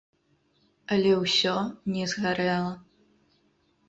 Але 0.95 1.11
ўсё 1.23 1.53
не 1.97 2.05
згарэла. 2.13 2.73